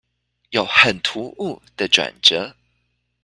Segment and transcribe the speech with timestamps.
[0.49, 2.55] 有很突兀的轉折